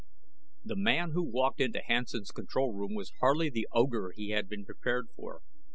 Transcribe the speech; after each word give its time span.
The 0.65 0.75
man 0.75 1.11
who 1.11 1.21
walked 1.21 1.61
into 1.61 1.79
Hansen's 1.85 2.31
control 2.31 2.73
room 2.73 2.95
was 2.95 3.11
hardly 3.19 3.51
the 3.51 3.67
ogre 3.71 4.13
he 4.15 4.31
had 4.31 4.49
been 4.49 4.65
prepared 4.65 5.09
for. 5.15 5.41